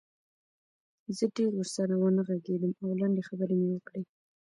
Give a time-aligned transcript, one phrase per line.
[1.17, 4.03] زه ډېر ورسره ونه غږېدم او لنډې خبرې مې وکړې